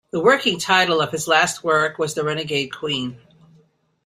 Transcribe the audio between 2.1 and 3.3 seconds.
"The Renegade Queen".